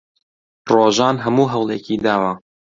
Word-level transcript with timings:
ڕۆژان 0.73 1.15
هەموو 1.23 1.51
هەوڵێکی 1.53 1.95
داوە. 2.05 2.31